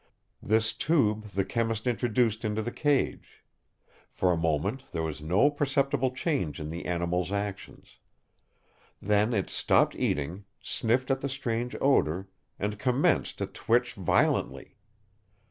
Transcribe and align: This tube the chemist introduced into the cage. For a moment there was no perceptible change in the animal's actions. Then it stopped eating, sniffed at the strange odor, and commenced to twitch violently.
This 0.41 0.73
tube 0.73 1.27
the 1.27 1.45
chemist 1.45 1.85
introduced 1.85 2.43
into 2.43 2.63
the 2.63 2.71
cage. 2.71 3.43
For 4.09 4.31
a 4.31 4.35
moment 4.35 4.85
there 4.91 5.03
was 5.03 5.21
no 5.21 5.51
perceptible 5.51 6.09
change 6.09 6.59
in 6.59 6.69
the 6.69 6.87
animal's 6.87 7.31
actions. 7.31 7.99
Then 8.99 9.31
it 9.31 9.51
stopped 9.51 9.95
eating, 9.95 10.45
sniffed 10.59 11.11
at 11.11 11.21
the 11.21 11.29
strange 11.29 11.75
odor, 11.79 12.27
and 12.57 12.79
commenced 12.79 13.37
to 13.37 13.45
twitch 13.45 13.93
violently. 13.93 14.75